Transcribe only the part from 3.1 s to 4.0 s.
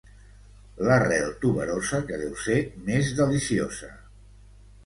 deliciosa.